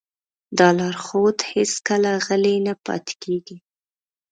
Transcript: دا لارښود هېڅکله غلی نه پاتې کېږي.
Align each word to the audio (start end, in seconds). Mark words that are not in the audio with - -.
دا 0.59 0.69
لارښود 0.77 1.37
هېڅکله 1.53 2.11
غلی 2.25 2.55
نه 2.67 2.73
پاتې 2.85 3.13
کېږي. 3.23 3.57